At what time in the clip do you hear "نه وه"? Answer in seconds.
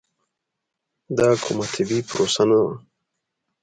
2.49-2.73